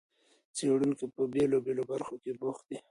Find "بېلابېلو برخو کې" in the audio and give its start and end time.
1.33-2.31